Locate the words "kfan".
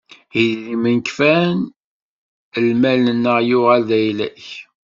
1.07-1.57